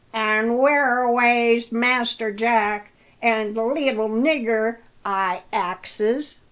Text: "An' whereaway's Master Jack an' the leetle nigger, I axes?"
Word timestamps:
"An' 0.13 0.57
whereaway's 0.57 1.71
Master 1.71 2.31
Jack 2.31 2.89
an' 3.21 3.53
the 3.53 3.63
leetle 3.63 4.09
nigger, 4.09 4.77
I 5.05 5.43
axes?" 5.53 6.39